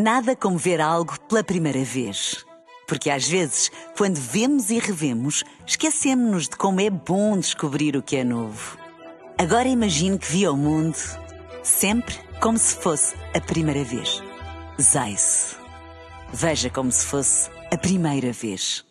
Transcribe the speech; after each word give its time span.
Nada 0.00 0.36
como 0.36 0.56
ver 0.56 0.80
algo 0.80 1.18
pela 1.22 1.42
primeira 1.42 1.82
vez. 1.82 2.46
Porque 2.86 3.10
às 3.10 3.26
vezes, 3.26 3.68
quando 3.96 4.14
vemos 4.14 4.70
e 4.70 4.78
revemos, 4.78 5.42
esquecemos-nos 5.66 6.44
de 6.48 6.56
como 6.56 6.80
é 6.80 6.88
bom 6.88 7.36
descobrir 7.36 7.96
o 7.96 8.02
que 8.02 8.14
é 8.14 8.22
novo. 8.22 8.78
Agora 9.36 9.66
imagine 9.66 10.16
que 10.16 10.30
viu 10.30 10.52
o 10.52 10.56
mundo 10.56 10.96
sempre 11.64 12.14
como 12.40 12.56
se 12.56 12.76
fosse 12.76 13.16
a 13.34 13.40
primeira 13.40 13.82
vez. 13.82 14.22
Zais. 14.80 15.56
Veja 16.32 16.70
como 16.70 16.92
se 16.92 17.04
fosse 17.04 17.50
a 17.72 17.76
primeira 17.76 18.30
vez. 18.32 18.84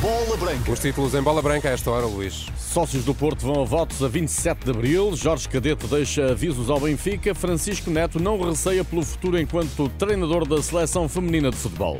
Bola 0.00 0.38
Branca. 0.38 0.72
Os 0.72 0.80
títulos 0.80 1.14
em 1.14 1.20
bola 1.20 1.42
branca 1.42 1.68
a 1.68 1.72
esta 1.72 1.90
hora, 1.90 2.06
Luís. 2.06 2.46
Sócios 2.76 3.06
do 3.06 3.14
Porto 3.14 3.40
vão 3.40 3.62
a 3.62 3.64
votos 3.64 4.02
a 4.02 4.06
27 4.06 4.66
de 4.66 4.70
abril. 4.70 5.16
Jorge 5.16 5.48
Cadete 5.48 5.86
deixa 5.86 6.32
avisos 6.32 6.68
ao 6.68 6.78
Benfica. 6.78 7.34
Francisco 7.34 7.90
Neto 7.90 8.20
não 8.20 8.38
receia 8.38 8.84
pelo 8.84 9.02
futuro 9.02 9.40
enquanto 9.40 9.88
treinador 9.98 10.46
da 10.46 10.62
seleção 10.62 11.08
feminina 11.08 11.48
de 11.50 11.56
futebol. 11.56 11.96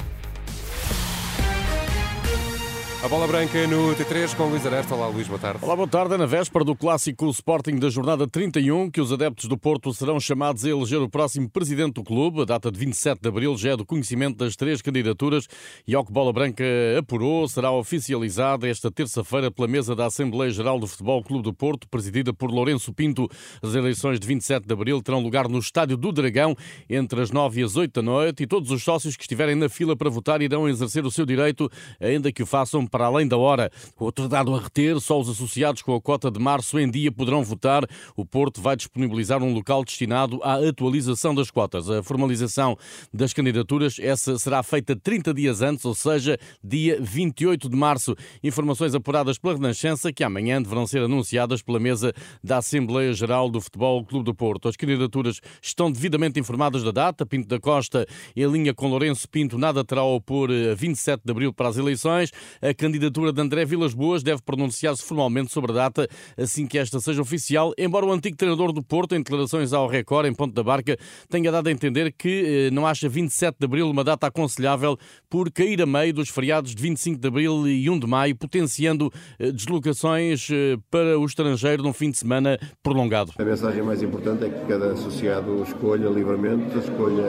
A 3.07 3.09
bola 3.09 3.29
branca 3.29 3.69
no 3.69 3.95
T3 3.95 4.35
com 4.35 4.49
Luís 4.49 4.67
Aresta. 4.67 4.93
Olá, 4.93 5.07
Luís, 5.07 5.29
boa 5.29 5.39
tarde. 5.39 5.61
Olá, 5.63 5.77
boa 5.77 5.87
tarde. 5.87 6.17
Na 6.17 6.27
véspera 6.27 6.65
do 6.65 6.75
clássico 6.75 7.31
Sporting 7.31 7.77
da 7.77 7.89
jornada 7.89 8.27
31, 8.27 8.91
que 8.91 9.01
os 9.01 9.13
adeptos 9.13 9.45
do 9.45 9.57
Porto 9.57 9.95
serão 9.95 10.19
chamados 10.19 10.65
a 10.65 10.71
eleger 10.71 11.01
o 11.01 11.09
próximo 11.09 11.49
presidente 11.49 11.95
do 11.95 12.03
clube. 12.03 12.43
A 12.43 12.45
data 12.45 12.69
de 12.69 12.77
27 12.77 13.21
de 13.23 13.29
abril 13.29 13.57
já 13.57 13.71
é 13.71 13.77
do 13.77 13.87
conhecimento 13.87 14.39
das 14.39 14.57
três 14.57 14.83
candidaturas 14.83 15.47
e 15.87 15.95
ao 15.95 16.05
que 16.05 16.11
Bola 16.11 16.33
Branca 16.33 16.65
apurou, 16.99 17.47
será 17.47 17.71
oficializada 17.71 18.67
esta 18.69 18.91
terça-feira 18.91 19.53
pela 19.53 19.69
mesa 19.69 19.95
da 19.95 20.07
Assembleia 20.07 20.51
Geral 20.51 20.81
do 20.81 20.89
Futebol 20.89 21.23
Clube 21.23 21.45
do 21.45 21.55
Porto, 21.55 21.87
presidida 21.89 22.35
por 22.35 22.51
Lourenço 22.51 22.93
Pinto. 22.93 23.29
As 23.63 23.77
eleições 23.77 24.19
de 24.19 24.27
27 24.27 24.67
de 24.67 24.73
abril 24.73 25.01
terão 25.01 25.21
lugar 25.21 25.49
no 25.49 25.61
Estádio 25.61 25.97
do 25.97 26.11
Dragão 26.11 26.57
entre 26.91 27.21
as 27.21 27.31
9 27.31 27.61
e 27.61 27.63
as 27.63 27.77
8 27.77 28.03
da 28.03 28.03
noite 28.03 28.43
e 28.43 28.49
todos 28.49 28.73
os 28.73 28.83
sócios 28.83 29.17
que 29.17 29.23
estiverem 29.23 29.55
na 29.55 29.69
fila 29.69 29.95
para 29.95 30.11
votar 30.11 30.43
irão 30.43 30.69
exercer 30.69 31.07
o 31.07 31.11
seu 31.13 31.25
direito, 31.25 31.71
ainda 32.01 32.33
que 32.33 32.43
o 32.43 32.47
façam 32.47 32.85
para 32.97 33.05
além 33.05 33.29
da 33.29 33.37
hora. 33.37 33.71
Outro 34.01 34.27
dado 34.27 34.55
a 34.55 34.59
reter, 34.59 34.99
só 35.01 35.21
os 35.21 35.29
associados 35.29 35.83
com 35.83 35.95
a 35.95 36.01
cota 36.01 36.31
de 36.31 36.41
março 36.41 36.79
em 36.79 36.91
dia 36.91 37.13
poderão 37.13 37.45
votar. 37.45 37.87
O 38.17 38.25
Porto 38.25 38.63
vai 38.63 38.75
disponibilizar 38.75 39.43
um 39.43 39.53
local 39.53 39.85
destinado 39.85 40.41
à 40.43 40.55
atualização 40.67 41.35
das 41.35 41.51
cotas. 41.51 41.91
A 41.91 42.03
formalização 42.03 42.75
das 43.13 43.35
candidaturas, 43.35 43.99
essa 44.01 44.39
será 44.39 44.63
feita 44.63 44.97
30 44.97 45.35
dias 45.35 45.61
antes, 45.61 45.85
ou 45.85 45.95
seja, 45.95 46.39
dia 46.65 46.99
28 46.99 47.69
de 47.69 47.77
março. 47.77 48.17
Informações 48.43 48.95
apuradas 48.95 49.37
pela 49.37 49.53
Renascença 49.53 50.11
que 50.11 50.25
amanhã 50.25 50.63
deverão 50.63 50.87
ser 50.87 51.03
anunciadas 51.03 51.61
pela 51.61 51.79
mesa 51.79 52.15
da 52.43 52.57
Assembleia 52.57 53.13
Geral 53.13 53.51
do 53.51 53.61
Futebol 53.61 54.07
Clube 54.07 54.25
do 54.25 54.35
Porto. 54.35 54.69
As 54.69 54.77
candidaturas 54.77 55.39
estão 55.61 55.93
devidamente 55.93 56.41
informadas 56.41 56.83
da 56.83 56.93
data. 56.93 57.27
Pinto 57.27 57.47
da 57.47 57.61
Costa, 57.61 58.07
em 58.35 58.47
linha 58.47 58.73
com 58.73 58.89
Lourenço 58.89 59.29
Pinto, 59.29 59.59
nada 59.59 59.85
terá 59.85 60.01
a 60.01 60.05
opor 60.05 60.49
a 60.51 60.75
27 60.75 61.25
de 61.27 61.31
abril 61.31 61.53
para 61.53 61.69
as 61.69 61.77
eleições. 61.77 62.33
A 62.63 62.73
candidatura 62.77 63.33
de 63.33 63.41
André 63.41 63.65
Vilas 63.65 63.95
Boas 63.95 64.23
deve 64.23 64.41
pronunciar-se 64.43 65.03
formalmente 65.03 65.53
sobre 65.53 65.73
a 65.73 65.75
data 65.75 66.09
assim 66.37 66.67
que 66.67 66.79
esta 66.79 67.01
seja 67.01 67.23
oficial, 67.23 67.73
embora 67.79 68.07
o 68.07 68.13
antigo 68.13 68.37
treinador 68.37 68.73
do 68.73 68.83
Porto, 68.83 69.15
em 69.15 69.19
declarações 69.19 69.73
ao 69.73 69.89
Record, 69.89 70.27
em 70.27 70.35
Ponte 70.35 70.55
da 70.55 70.63
Barca, 70.63 70.97
tenha 71.29 71.51
dado 71.51 71.69
a 71.69 71.73
entender 71.73 72.13
que 72.13 72.69
eh, 72.69 72.71
não 72.71 72.87
acha 72.87 73.09
27 73.09 73.57
de 73.59 73.65
abril 73.65 73.91
uma 73.91 74.05
data 74.05 74.27
aconselhável 74.27 74.97
por 75.29 75.51
cair 75.51 75.83
a 75.83 75.87
meio 75.87 76.13
dos 76.13 76.29
feriados 76.29 76.75
de 76.75 76.83
25 76.83 77.21
de 77.21 77.27
abril 77.29 77.67
e 77.67 77.89
1 77.89 77.99
de 77.99 78.07
maio, 78.07 78.37
potenciando 78.37 79.11
eh, 79.39 79.51
deslocações 79.51 80.49
eh, 80.51 80.77
para 80.91 81.19
o 81.19 81.25
estrangeiro 81.25 81.83
num 81.83 81.93
fim 81.93 82.11
de 82.11 82.19
semana 82.19 82.59
prolongado. 82.83 83.33
A 83.39 83.45
mensagem 83.45 83.83
mais 83.83 84.03
importante 84.03 84.45
é 84.45 84.49
que 84.49 84.67
cada 84.67 84.93
associado 84.93 85.63
escolha 85.63 86.09
livremente, 86.09 86.79
escolha 86.79 87.25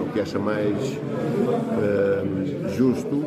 o 0.00 0.12
que 0.12 0.20
acha 0.20 0.38
mais 0.38 0.76
uh, 0.92 2.76
justo 2.76 3.24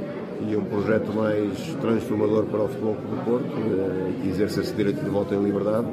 e 0.47 0.55
um 0.55 0.63
projeto 0.63 1.13
mais 1.13 1.57
transformador 1.81 2.45
para 2.45 2.63
o 2.63 2.67
Futebol 2.67 2.95
do 2.95 3.25
Porto, 3.25 3.45
eh, 3.45 4.21
que 4.21 4.29
exerça 4.29 4.61
esse 4.61 4.73
direito 4.73 5.03
de 5.03 5.09
volta 5.09 5.35
em 5.35 5.43
liberdade, 5.43 5.87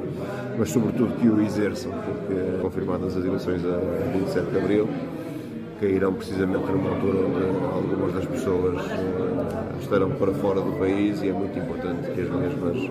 mas 0.57 0.69
sobretudo 0.69 1.13
que 1.15 1.27
o 1.27 1.41
exerçam, 1.41 1.91
porque 1.91 2.61
confirmadas 2.61 3.17
as 3.17 3.25
eleições 3.25 3.61
a 3.65 3.77
27 4.17 4.51
de 4.51 4.57
Abril, 4.57 4.89
cairão 5.79 6.13
precisamente 6.13 6.71
numa 6.71 6.89
altura 6.89 7.19
onde 7.19 7.93
algumas 7.93 8.13
das 8.13 8.25
pessoas 8.25 8.75
eh, 8.89 9.81
estarão 9.81 10.11
para 10.11 10.33
fora 10.33 10.61
do 10.61 10.71
país 10.79 11.21
e 11.21 11.29
é 11.29 11.33
muito 11.33 11.57
importante 11.57 12.11
que 12.11 12.21
as 12.21 12.29
mesmas 12.29 12.89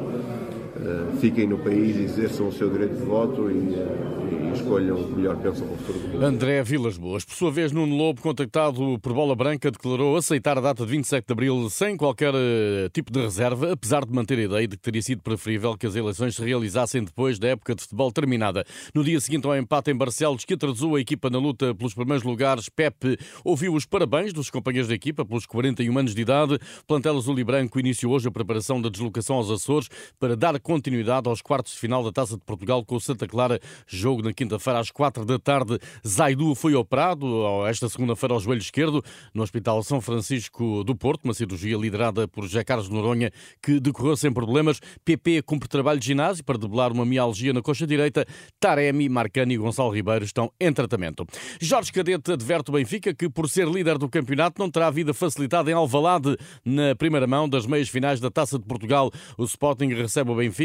eh, 0.79 1.17
fiquem 1.21 1.47
no 1.47 1.59
país, 1.59 1.97
exerçam 1.97 2.49
o 2.49 2.53
seu 2.53 2.71
direito 2.71 2.97
de 2.97 3.05
voto 3.05 3.51
e, 3.51 3.55
e 3.55 4.53
escolham 4.55 5.01
o 5.01 5.09
que 5.09 5.15
melhor 5.15 5.37
pensam 5.37 5.67
para 5.67 5.75
o 5.75 5.79
futuro 5.79 6.19
do. 6.19 6.25
André 6.25 6.63
Vilas 6.63 6.99
Boas. 6.99 7.25
Por 7.25 7.35
sua 7.35 7.51
vez, 7.51 7.73
Nuno 7.73 7.97
Lobo, 7.97 8.21
contactado 8.21 8.99
por 9.01 9.13
Bola 9.15 9.35
Branca, 9.35 9.71
declarou 9.71 10.17
aceitar 10.17 10.59
a 10.59 10.61
data 10.61 10.85
de 10.85 10.91
27 10.91 11.27
de 11.27 11.33
abril 11.33 11.71
sem 11.71 11.97
qualquer 11.97 12.35
uh, 12.35 12.91
tipo 12.93 13.11
de 13.11 13.21
reserva, 13.21 13.73
apesar 13.73 14.05
de 14.05 14.13
manter 14.13 14.39
a 14.39 14.43
ideia 14.43 14.69
de 14.69 14.77
que 14.77 14.83
teria 14.83 15.01
sido 15.01 15.23
preferível 15.23 15.77
que 15.79 15.87
as 15.87 15.97
eleições 15.97 16.37
se 16.37 16.45
realizassem 16.45 17.03
depois 17.05 17.39
da 17.39 17.49
época 17.49 17.75
de 17.75 17.83
futebol 17.83 18.13
terminada. 18.13 18.65
No 18.95 19.03
dia 19.03 19.19
seguinte 19.21 19.47
ao 19.47 19.57
empate 19.57 19.91
em 19.91 19.97
Barcelos, 19.97 20.45
que 20.45 20.55
atrasou 20.55 20.97
a 20.97 21.01
equipa 21.01 21.31
na 21.31 21.39
luta 21.39 21.75
pelos 21.75 21.95
primeiros 21.95 22.23
lugares, 22.23 22.69
Pepe 22.69 23.19
ouviu 23.45 23.73
os 23.75 23.87
parabéns 23.87 24.33
dos 24.33 24.51
companheiros 24.51 24.89
da 24.89 24.95
equipa 24.95 25.25
pelos 25.25 25.47
41 25.47 25.99
anos 25.99 26.15
de 26.15 26.21
idade. 26.21 26.59
Plantel 26.87 27.17
azul 27.17 27.39
e 27.39 27.45
branco 27.45 27.81
iniciou 27.81 28.13
hoje 28.13 28.29
a 28.29 28.31
preparação 28.31 28.81
da 28.81 28.89
deslocação 28.89 29.37
aos 29.37 29.51
Açores 29.51 29.89
para 30.19 30.37
dar 30.37 30.59
continuidade 30.67 31.29
aos 31.29 31.41
quartos 31.41 31.75
de 31.75 31.79
final 31.79 32.03
da 32.03 32.11
Taça 32.11 32.35
de 32.35 32.43
Portugal 32.45 32.85
com 32.85 32.97
o 32.97 33.01
Santa 33.01 33.29
Clara, 33.29 33.61
jogo 33.87 34.21
na 34.21 34.33
quinta-feira 34.33 34.81
às 34.81 34.91
quatro 34.91 35.25
da 35.25 35.39
tarde. 35.39 35.79
Zaidu 36.05 36.57
foi 36.57 36.75
operado 36.75 37.65
esta 37.69 37.89
segunda-feira 37.89 38.35
ao 38.35 38.41
joelho 38.41 38.59
esquerdo 38.59 39.01
no 39.33 39.45
Hospital 39.45 39.81
São 39.85 40.01
Francisco 40.01 40.83
do 40.83 40.97
Porto, 40.97 41.25
uma 41.25 41.35
cirurgia 41.35 41.77
liderada 41.77 42.27
por 42.27 42.43
José 42.43 42.65
Carlos 42.65 42.89
Noronha 42.89 43.31
que 43.63 43.79
decorreu 43.79 44.17
sem 44.17 44.33
problemas. 44.33 44.81
PP 45.05 45.43
cumpre 45.43 45.69
trabalho 45.69 46.01
de 46.01 46.07
ginásio 46.07 46.43
para 46.43 46.59
debelar 46.59 46.91
uma 46.91 47.07
mialgia 47.07 47.53
na 47.53 47.63
coxa 47.63 47.87
direita. 47.87 48.27
Taremi, 48.59 49.09
Marcani 49.09 49.55
e 49.55 49.59
Gonçalo 49.59 49.95
Ribeiro 49.95 50.25
estão 50.25 50.51
em 50.59 50.73
tratamento. 50.73 51.25
Jorge 51.61 51.93
Cadete 51.93 52.33
adverte 52.33 52.73
o 52.73 52.75
Benfica 52.75 53.15
que, 53.15 53.29
por 53.31 53.49
ser 53.49 53.69
líder 53.69 53.99
do 53.99 54.09
campeonato, 54.09 54.61
não 54.61 54.69
terá 54.69 54.91
vida 54.91 55.15
facilitada 55.15 55.71
em 55.71 55.75
Alvalade 55.75 56.37
na 56.65 56.97
primeira 56.97 57.29
mão 57.29 57.49
das 57.49 57.67
meias 57.67 57.89
finais 57.89 58.19
da 58.19 58.33
Taça 58.33 58.59
de 58.59 58.65
Portugal. 58.65 59.13
O 59.39 59.45
Sporting 59.45 59.95
recebe 59.95 60.33
o 60.33 60.35
Benfica 60.35 60.56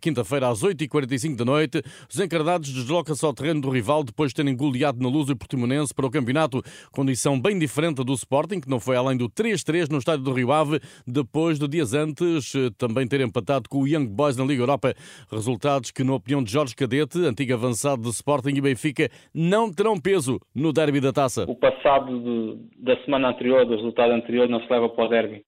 quinta-feira 0.00 0.48
às 0.48 0.62
8h45 0.62 1.36
da 1.36 1.44
noite. 1.44 1.82
Os 2.08 2.18
encardados 2.18 2.72
deslocam-se 2.72 3.24
ao 3.24 3.34
terreno 3.34 3.60
do 3.60 3.70
rival 3.70 4.04
depois 4.04 4.30
de 4.30 4.36
terem 4.36 4.56
goleado 4.56 5.02
na 5.02 5.08
luz 5.08 5.28
o 5.28 5.36
Portimonense 5.36 5.94
para 5.94 6.06
o 6.06 6.10
campeonato. 6.10 6.62
Condição 6.90 7.40
bem 7.40 7.58
diferente 7.58 8.04
do 8.04 8.12
Sporting, 8.14 8.60
que 8.60 8.68
não 8.68 8.80
foi 8.80 8.96
além 8.96 9.16
do 9.16 9.28
3-3 9.28 9.90
no 9.90 9.98
estádio 9.98 10.24
do 10.24 10.32
Rio 10.32 10.52
Ave, 10.52 10.80
depois 11.06 11.58
de 11.58 11.68
dias 11.68 11.94
antes 11.94 12.54
eh, 12.54 12.70
também 12.78 13.06
ter 13.06 13.20
empatado 13.20 13.68
com 13.68 13.82
o 13.82 13.88
Young 13.88 14.06
Boys 14.06 14.36
na 14.36 14.44
Liga 14.44 14.62
Europa. 14.62 14.94
Resultados 15.30 15.90
que, 15.90 16.04
na 16.04 16.14
opinião 16.14 16.42
de 16.42 16.52
Jorge 16.52 16.74
Cadete, 16.74 17.18
antigo 17.18 17.54
avançado 17.54 18.02
de 18.02 18.10
Sporting 18.10 18.54
e 18.56 18.60
Benfica, 18.60 19.08
não 19.34 19.72
terão 19.72 19.98
peso 20.00 20.38
no 20.54 20.72
derby 20.72 21.00
da 21.00 21.12
taça. 21.12 21.44
O 21.48 21.56
passado 21.56 22.20
de, 22.20 22.82
da 22.82 22.96
semana 23.04 23.28
anterior, 23.30 23.64
do 23.66 23.76
resultado 23.76 24.12
anterior, 24.12 24.48
não 24.48 24.60
se 24.60 24.72
leva 24.72 24.88
para 24.88 25.04
o 25.04 25.08
derby. 25.08 25.44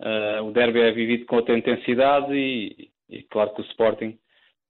Uh, 0.00 0.44
o 0.44 0.52
derby 0.52 0.80
é 0.80 0.92
vivido 0.92 1.24
com 1.26 1.36
outra 1.36 1.56
intensidade 1.56 2.34
e, 2.34 2.90
e 3.08 3.22
claro 3.24 3.54
que 3.54 3.60
o 3.60 3.64
Sporting 3.64 4.18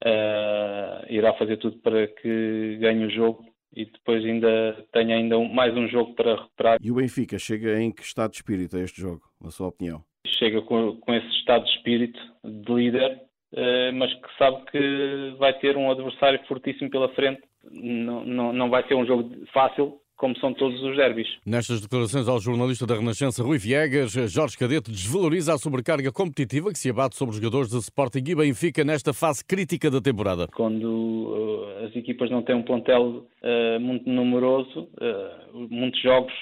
uh, 0.04 1.06
irá 1.08 1.32
fazer 1.34 1.56
tudo 1.58 1.78
para 1.78 2.06
que 2.06 2.76
ganhe 2.80 3.06
o 3.06 3.10
jogo 3.10 3.44
e 3.74 3.84
depois 3.86 4.24
ainda 4.24 4.86
tenha 4.92 5.16
ainda 5.16 5.38
um, 5.38 5.52
mais 5.52 5.76
um 5.76 5.88
jogo 5.88 6.14
para 6.14 6.36
recuperar. 6.36 6.78
E 6.80 6.90
o 6.90 6.94
Benfica 6.94 7.38
chega 7.38 7.80
em 7.80 7.90
que 7.90 8.02
estado 8.02 8.30
de 8.30 8.36
espírito 8.36 8.76
a 8.76 8.80
este 8.80 9.00
jogo, 9.00 9.22
na 9.40 9.50
sua 9.50 9.68
opinião? 9.68 10.02
Chega 10.26 10.62
com, 10.62 10.96
com 10.96 11.14
esse 11.14 11.28
estado 11.38 11.64
de 11.64 11.70
espírito 11.70 12.20
de 12.44 12.72
líder, 12.72 13.20
uh, 13.52 13.92
mas 13.94 14.12
que 14.14 14.38
sabe 14.38 14.64
que 14.70 15.34
vai 15.38 15.52
ter 15.58 15.76
um 15.76 15.90
adversário 15.90 16.40
fortíssimo 16.46 16.90
pela 16.90 17.08
frente. 17.14 17.42
Não, 17.70 18.24
não, 18.24 18.52
não 18.52 18.70
vai 18.70 18.86
ser 18.86 18.94
um 18.94 19.06
jogo 19.06 19.30
fácil, 19.52 19.98
como 20.16 20.36
são 20.38 20.54
todos 20.54 20.80
os 20.82 20.96
derbys. 20.96 21.28
Nestas 21.44 21.80
declarações 21.80 22.28
ao 22.28 22.40
jornalista 22.40 22.86
da 22.86 22.94
Renascença 22.94 23.42
Rui 23.42 23.58
Viegas, 23.58 24.12
Jorge 24.12 24.56
Cadete 24.56 24.90
desvaloriza 24.90 25.54
a 25.54 25.58
sobrecarga 25.58 26.12
competitiva 26.12 26.72
que 26.72 26.78
se 26.78 26.90
abate 26.90 27.16
sobre 27.16 27.34
os 27.34 27.40
jogadores 27.40 27.70
de 27.70 27.78
Sporting 27.78 28.24
e 28.26 28.34
Benfica 28.34 28.84
nesta 28.84 29.12
fase 29.12 29.44
crítica 29.44 29.90
da 29.90 30.00
temporada. 30.00 30.48
Quando 30.54 30.84
uh, 30.84 31.84
as 31.86 31.96
equipas 31.96 32.30
não 32.30 32.42
têm 32.42 32.54
um 32.54 32.62
plantel 32.62 33.26
uh, 33.42 33.80
muito 33.80 34.08
numeroso, 34.08 34.80
uh, 34.80 35.68
muitos 35.70 36.00
jogos 36.00 36.32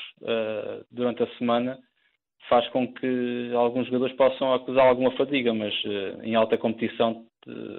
durante 0.90 1.22
a 1.22 1.26
semana, 1.36 1.78
faz 2.48 2.68
com 2.68 2.86
que 2.92 3.50
alguns 3.54 3.86
jogadores 3.86 4.16
possam 4.16 4.52
acusar 4.54 4.86
alguma 4.86 5.10
fadiga, 5.16 5.52
mas 5.54 5.72
em 6.22 6.34
alta 6.34 6.58
competição 6.58 7.24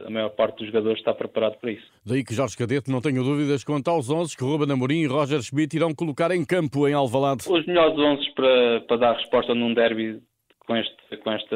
a 0.06 0.10
maior 0.10 0.30
parte 0.30 0.58
dos 0.58 0.68
jogadores 0.68 1.00
está 1.00 1.14
preparado 1.14 1.58
para 1.60 1.72
isso. 1.72 1.86
Daí 2.06 2.24
que 2.24 2.34
Jorge 2.34 2.58
Cadete 2.58 2.92
não 2.92 3.02
tenho 3.02 3.24
dúvidas 3.24 3.64
quanto 3.64 3.90
aos 3.90 4.10
11 4.10 4.36
que 4.36 4.44
Ruben 4.44 4.72
Amorim 4.72 5.02
e 5.02 5.08
Roger 5.08 5.42
Schmidt 5.42 5.76
irão 5.76 5.94
colocar 5.96 6.32
em 6.32 6.46
campo 6.46 6.88
em 6.88 6.94
Alvalade. 6.94 7.44
Os 7.50 7.66
melhores 7.66 7.98
11 7.98 8.32
para, 8.36 8.82
para 8.82 8.98
dar 8.98 9.14
resposta 9.14 9.56
num 9.56 9.74
derby 9.74 10.22
com 10.66 10.76
este 10.76 10.96
com 11.18 11.32
esta 11.32 11.56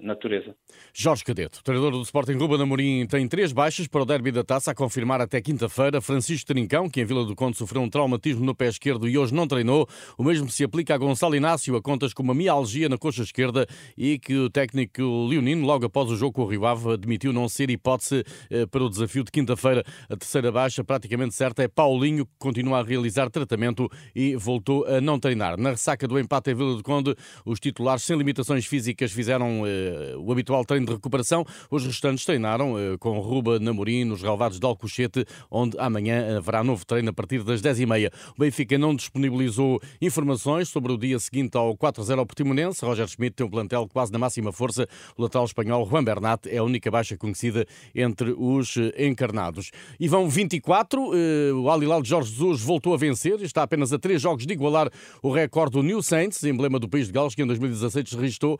natureza. 0.00 0.54
Jorge 0.92 1.24
Cadeto, 1.24 1.62
treinador 1.62 1.92
do 1.92 2.02
Sporting 2.02 2.34
Ruben 2.34 2.62
Amorim, 2.62 3.06
tem 3.06 3.26
três 3.28 3.52
baixas 3.52 3.86
para 3.86 4.02
o 4.02 4.04
derby 4.04 4.30
da 4.30 4.44
taça 4.44 4.70
a 4.70 4.74
confirmar 4.74 5.20
até 5.20 5.40
quinta-feira. 5.40 6.00
Francisco 6.00 6.46
Trincão, 6.46 6.88
que 6.88 7.00
em 7.00 7.04
Vila 7.04 7.24
do 7.24 7.34
Conde 7.34 7.56
sofreu 7.56 7.82
um 7.82 7.88
traumatismo 7.88 8.44
no 8.44 8.54
pé 8.54 8.68
esquerdo 8.68 9.08
e 9.08 9.16
hoje 9.16 9.34
não 9.34 9.46
treinou. 9.46 9.86
O 10.16 10.24
mesmo 10.24 10.48
se 10.50 10.64
aplica 10.64 10.94
a 10.94 10.98
Gonçalo 10.98 11.36
Inácio, 11.36 11.76
a 11.76 11.82
contas 11.82 12.12
com 12.12 12.22
uma 12.22 12.34
mialgia 12.34 12.88
na 12.88 12.98
coxa 12.98 13.22
esquerda 13.22 13.66
e 13.96 14.18
que 14.18 14.36
o 14.36 14.50
técnico 14.50 15.26
leonino, 15.28 15.66
logo 15.66 15.86
após 15.86 16.10
o 16.10 16.16
jogo 16.16 16.32
com 16.32 16.42
o 16.42 16.46
Rio 16.46 16.66
Ave, 16.66 16.92
admitiu 16.92 17.32
não 17.32 17.48
ser 17.48 17.70
hipótese 17.70 18.24
eh, 18.50 18.66
para 18.66 18.82
o 18.82 18.88
desafio 18.88 19.24
de 19.24 19.30
quinta-feira. 19.30 19.84
A 20.08 20.16
terceira 20.16 20.50
baixa, 20.52 20.84
praticamente 20.84 21.34
certa, 21.34 21.62
é 21.62 21.68
Paulinho, 21.68 22.26
que 22.26 22.32
continua 22.38 22.80
a 22.80 22.82
realizar 22.82 23.30
tratamento 23.30 23.88
e 24.14 24.36
voltou 24.36 24.84
a 24.86 25.00
não 25.00 25.18
treinar. 25.18 25.58
Na 25.58 25.70
ressaca 25.70 26.06
do 26.06 26.18
empate 26.18 26.50
em 26.50 26.54
Vila 26.54 26.76
do 26.76 26.82
Conde, 26.82 27.14
os 27.44 27.60
titulares 27.60 28.02
sem 28.02 28.16
limitações 28.16 28.66
físicas 28.70 29.10
fizeram 29.10 29.64
eh, 29.66 30.14
o 30.16 30.30
habitual 30.30 30.64
treino 30.64 30.86
de 30.86 30.92
recuperação. 30.92 31.44
Os 31.68 31.84
restantes 31.84 32.24
treinaram 32.24 32.78
eh, 32.78 32.96
com 32.98 33.18
Ruba 33.18 33.58
Namorim 33.58 34.04
nos 34.04 34.22
relevados 34.22 34.60
de 34.60 34.64
Alcochete, 34.64 35.26
onde 35.50 35.76
amanhã 35.78 36.38
haverá 36.38 36.62
novo 36.62 36.86
treino 36.86 37.10
a 37.10 37.12
partir 37.12 37.42
das 37.42 37.60
10h30. 37.60 38.12
O 38.36 38.40
Benfica 38.40 38.78
não 38.78 38.94
disponibilizou 38.94 39.80
informações 40.00 40.68
sobre 40.68 40.92
o 40.92 40.96
dia 40.96 41.18
seguinte 41.18 41.56
ao 41.56 41.76
4-0 41.76 42.20
ao 42.20 42.26
Portimonense. 42.26 42.84
Roger 42.84 43.08
Schmidt 43.08 43.34
tem 43.36 43.46
um 43.46 43.50
plantel 43.50 43.88
quase 43.92 44.12
na 44.12 44.18
máxima 44.18 44.52
força. 44.52 44.86
O 45.16 45.22
lateral 45.22 45.46
espanhol 45.46 45.84
Juan 45.88 46.04
Bernat 46.04 46.46
é 46.48 46.58
a 46.58 46.62
única 46.62 46.90
baixa 46.92 47.16
conhecida 47.16 47.66
entre 47.92 48.32
os 48.38 48.76
eh, 48.76 49.08
encarnados. 49.08 49.72
E 49.98 50.06
vão 50.06 50.28
24. 50.28 51.10
O 51.56 51.68
Al 51.68 51.82
Hilal 51.82 52.02
de 52.02 52.08
Jorge 52.08 52.30
Jesus 52.30 52.62
voltou 52.62 52.94
a 52.94 52.96
vencer. 52.96 53.42
Está 53.42 53.64
apenas 53.64 53.92
a 53.92 53.98
três 53.98 54.22
jogos 54.22 54.46
de 54.46 54.52
igualar 54.52 54.88
o 55.20 55.32
recorde 55.32 55.72
do 55.72 55.82
New 55.82 56.00
Saints, 56.02 56.44
emblema 56.44 56.78
do 56.78 56.88
país 56.88 57.08
de 57.08 57.12
Gales, 57.12 57.34
que 57.34 57.42
em 57.42 57.46
2016 57.46 58.12
registrou 58.12 58.59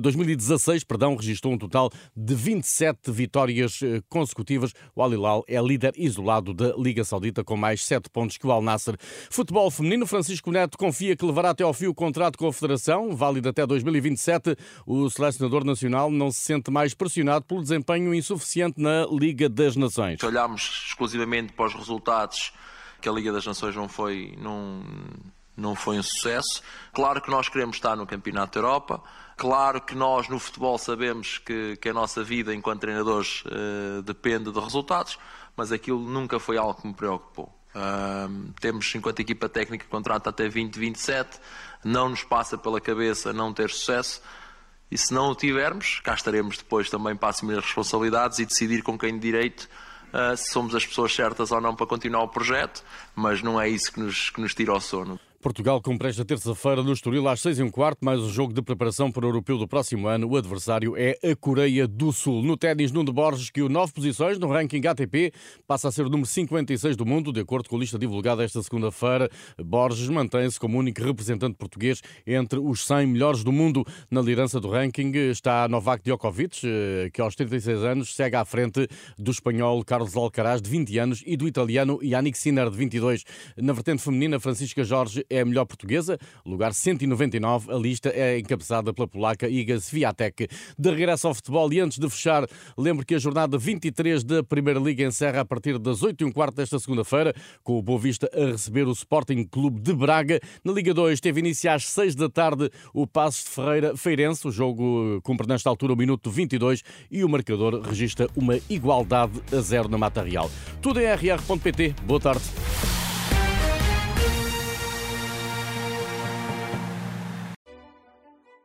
2016, 0.00 0.84
perdão, 0.84 1.16
registrou 1.16 1.54
um 1.54 1.58
total 1.58 1.90
de 2.16 2.34
27 2.34 3.10
vitórias 3.10 3.80
eh, 3.82 4.00
consecutivas. 4.08 4.72
O 4.94 5.02
Al 5.02 5.12
Hilal 5.12 5.44
é 5.48 5.60
líder 5.60 5.92
isolado 5.96 6.52
da 6.54 6.74
Liga 6.76 7.04
Saudita 7.04 7.44
com 7.44 7.56
mais 7.56 7.84
7 7.84 8.08
pontos 8.10 8.36
que 8.36 8.46
o 8.46 8.52
Al 8.52 8.62
Nasser. 8.62 8.96
Futebol 9.30 9.70
feminino, 9.70 10.06
Francisco 10.06 10.50
Neto 10.50 10.76
confia 10.76 11.16
que 11.16 11.24
levará 11.24 11.50
até 11.50 11.64
ao 11.64 11.72
fim 11.72 11.86
o 11.86 11.94
contrato 11.94 12.38
com 12.38 12.46
a 12.46 12.52
Federação, 12.52 13.14
válido 13.14 13.48
até 13.48 13.66
2027. 13.66 14.56
O 14.86 15.08
selecionador 15.10 15.64
nacional 15.64 16.10
não 16.10 16.30
se 16.30 16.40
sente 16.40 16.70
mais 16.70 16.94
pressionado 16.94 17.44
pelo 17.44 17.62
desempenho 17.62 18.14
insuficiente 18.14 18.80
na 18.80 19.06
Liga 19.06 19.48
das 19.48 19.76
Nações. 19.76 20.20
Se 20.20 20.26
olharmos 20.26 20.86
exclusivamente 20.88 21.52
para 21.52 21.66
os 21.66 21.74
resultados 21.74 22.52
que 23.00 23.08
a 23.08 23.12
Liga 23.12 23.32
das 23.32 23.46
Nações 23.46 23.74
não 23.74 23.88
foi, 23.88 24.34
não, 24.38 24.82
não 25.56 25.74
foi 25.74 25.98
um 25.98 26.02
sucesso. 26.02 26.62
Claro 26.92 27.20
que 27.20 27.30
nós 27.30 27.48
queremos 27.48 27.76
estar 27.76 27.96
no 27.96 28.06
Campeonato 28.06 28.58
da 28.58 28.66
Europa. 28.66 29.02
Claro 29.36 29.80
que 29.80 29.94
nós 29.94 30.28
no 30.28 30.38
futebol 30.38 30.76
sabemos 30.78 31.38
que, 31.38 31.76
que 31.76 31.88
a 31.88 31.92
nossa 31.92 32.22
vida 32.22 32.54
enquanto 32.54 32.80
treinadores 32.80 33.42
uh, 33.46 34.02
depende 34.02 34.52
de 34.52 34.60
resultados, 34.60 35.18
mas 35.56 35.72
aquilo 35.72 36.00
nunca 36.00 36.38
foi 36.38 36.58
algo 36.58 36.74
que 36.74 36.86
me 36.86 36.94
preocupou. 36.94 37.54
Uh, 37.74 38.52
temos, 38.60 38.92
enquanto 38.94 39.20
equipa 39.20 39.48
técnica, 39.48 39.86
contrato 39.88 40.28
até 40.28 40.42
2027, 40.44 41.40
não 41.84 42.10
nos 42.10 42.22
passa 42.22 42.58
pela 42.58 42.80
cabeça 42.80 43.32
não 43.32 43.52
ter 43.52 43.70
sucesso. 43.70 44.20
E 44.90 44.98
se 44.98 45.14
não 45.14 45.30
o 45.30 45.34
tivermos, 45.34 46.00
cá 46.00 46.14
estaremos 46.14 46.58
depois 46.58 46.90
também 46.90 47.14
para 47.14 47.28
assumir 47.28 47.56
as 47.56 47.64
responsabilidades 47.64 48.40
e 48.40 48.44
decidir 48.44 48.82
com 48.82 48.98
quem 48.98 49.14
de 49.14 49.20
direito 49.20 49.68
uh, 50.12 50.36
se 50.36 50.50
somos 50.50 50.74
as 50.74 50.84
pessoas 50.84 51.14
certas 51.14 51.52
ou 51.52 51.60
não 51.60 51.74
para 51.74 51.86
continuar 51.86 52.24
o 52.24 52.28
projeto, 52.28 52.84
mas 53.14 53.40
não 53.40 53.60
é 53.60 53.68
isso 53.68 53.92
que 53.92 54.00
nos, 54.00 54.30
que 54.30 54.40
nos 54.40 54.54
tira 54.54 54.72
o 54.72 54.80
sono. 54.80 55.18
Portugal 55.42 55.80
cumpre 55.80 56.06
esta 56.06 56.22
terça-feira 56.22 56.82
no 56.82 56.92
Estoril 56.92 57.26
às 57.26 57.40
seis 57.40 57.58
e 57.58 57.62
um 57.62 57.70
quarto, 57.70 58.04
mais 58.04 58.20
o 58.20 58.28
jogo 58.28 58.52
de 58.52 58.60
preparação 58.60 59.10
para 59.10 59.24
o 59.24 59.28
Europeu 59.30 59.56
do 59.56 59.66
próximo 59.66 60.06
ano. 60.06 60.28
O 60.28 60.36
adversário 60.36 60.94
é 60.98 61.16
a 61.24 61.34
Coreia 61.34 61.88
do 61.88 62.12
Sul. 62.12 62.42
No 62.42 62.58
ténis, 62.58 62.92
Nuno 62.92 63.10
Borges, 63.10 63.48
que 63.48 63.62
o 63.62 63.68
nove 63.70 63.90
posições 63.90 64.38
no 64.38 64.48
ranking 64.48 64.86
ATP, 64.86 65.32
passa 65.66 65.88
a 65.88 65.92
ser 65.92 66.02
o 66.02 66.10
número 66.10 66.26
56 66.26 66.94
do 66.94 67.06
mundo, 67.06 67.32
de 67.32 67.40
acordo 67.40 67.70
com 67.70 67.76
a 67.76 67.78
lista 67.78 67.98
divulgada 67.98 68.44
esta 68.44 68.62
segunda-feira. 68.62 69.30
Borges 69.64 70.10
mantém-se 70.10 70.60
como 70.60 70.78
único 70.78 71.02
representante 71.02 71.56
português 71.56 72.02
entre 72.26 72.58
os 72.58 72.86
100 72.86 73.06
melhores 73.06 73.42
do 73.42 73.50
mundo. 73.50 73.82
Na 74.10 74.20
liderança 74.20 74.60
do 74.60 74.68
ranking 74.68 75.10
está 75.30 75.66
Novak 75.68 76.04
Djokovic, 76.04 76.60
eh, 76.66 77.08
que 77.14 77.22
aos 77.22 77.34
36 77.34 77.82
anos 77.82 78.14
segue 78.14 78.36
à 78.36 78.44
frente 78.44 78.86
do 79.18 79.30
espanhol 79.30 79.82
Carlos 79.86 80.14
Alcaraz, 80.14 80.60
de 80.60 80.68
20 80.68 80.98
anos, 80.98 81.22
e 81.24 81.34
do 81.34 81.48
italiano 81.48 81.98
Yannick 82.02 82.36
Sinner, 82.36 82.68
de 82.68 82.76
22. 82.76 83.24
Na 83.56 83.72
vertente 83.72 84.02
feminina, 84.02 84.38
Francisca 84.38 84.84
Jorge 84.84 85.24
é 85.30 85.40
a 85.40 85.44
melhor 85.44 85.64
portuguesa, 85.64 86.18
lugar 86.44 86.74
199. 86.74 87.72
A 87.72 87.76
lista 87.76 88.10
é 88.10 88.38
encabeçada 88.38 88.92
pela 88.92 89.06
polaca 89.06 89.48
Iga 89.48 89.78
Swiatek. 89.78 90.48
De 90.78 90.90
regresso 90.90 91.28
ao 91.28 91.34
futebol 91.34 91.72
e 91.72 91.80
antes 91.80 91.98
de 91.98 92.10
fechar, 92.10 92.46
lembro 92.76 93.06
que 93.06 93.14
a 93.14 93.18
jornada 93.18 93.56
23 93.56 94.24
da 94.24 94.42
Primeira 94.42 94.80
Liga 94.80 95.04
encerra 95.04 95.40
a 95.40 95.44
partir 95.44 95.78
das 95.78 96.02
8 96.02 96.22
e 96.22 96.24
um 96.24 96.32
quarto 96.32 96.56
desta 96.56 96.78
segunda-feira, 96.78 97.32
com 97.62 97.78
o 97.78 97.82
Boa 97.82 97.98
Vista 97.98 98.28
a 98.34 98.46
receber 98.52 98.86
o 98.86 98.92
Sporting 98.92 99.44
Clube 99.44 99.80
de 99.80 99.94
Braga. 99.94 100.40
Na 100.64 100.72
Liga 100.72 100.92
2 100.92 101.20
teve 101.20 101.40
início 101.40 101.70
às 101.70 101.86
6 101.88 102.14
da 102.14 102.28
tarde 102.28 102.70
o 102.92 103.06
Passos 103.06 103.44
de 103.44 103.50
Ferreira 103.50 103.96
Feirense. 103.96 104.46
O 104.48 104.50
jogo 104.50 105.20
cumpre 105.22 105.46
nesta 105.46 105.70
altura 105.70 105.92
o 105.92 105.96
minuto 105.96 106.30
22 106.30 106.82
e 107.10 107.22
o 107.22 107.28
marcador 107.28 107.80
registra 107.82 108.28
uma 108.36 108.58
igualdade 108.68 109.40
a 109.52 109.60
zero 109.60 109.88
na 109.88 109.98
Mata 109.98 110.22
Real. 110.22 110.50
Tudo 110.82 111.00
em 111.00 111.06
rr.pt. 111.06 111.94
Boa 112.04 112.20
tarde. 112.20 112.69